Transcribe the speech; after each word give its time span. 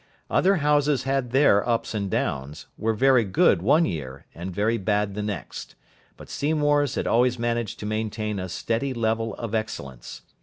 Other 0.31 0.55
houses 0.55 1.03
had 1.03 1.29
their 1.29 1.63
ups 1.69 1.93
and 1.93 2.09
downs, 2.09 2.65
were 2.75 2.95
very 2.95 3.23
good 3.23 3.61
one 3.61 3.85
year 3.85 4.25
and 4.33 4.51
very 4.51 4.79
bad 4.79 5.13
the 5.13 5.21
next; 5.21 5.75
but 6.17 6.27
Seymour's 6.27 6.95
had 6.95 7.05
always 7.05 7.37
managed 7.37 7.77
to 7.81 7.85
maintain 7.85 8.39
a 8.39 8.49
steady 8.49 8.95
level 8.95 9.35
of 9.35 9.53
excellence. 9.53 10.23